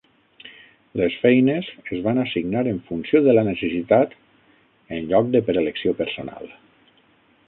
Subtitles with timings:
[1.01, 1.67] Les feines
[1.97, 4.15] es van assignar en funció de la necessitat
[4.97, 6.51] en lloc de per elecció personal.